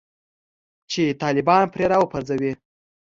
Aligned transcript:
چې 0.91 1.03
طالبان 1.21 1.63
پرې 1.73 1.85
راوپرځوي 1.91 2.51